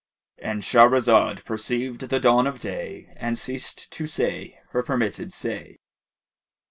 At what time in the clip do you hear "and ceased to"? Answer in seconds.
3.17-4.07